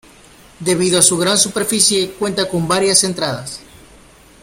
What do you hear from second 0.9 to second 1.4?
a su gran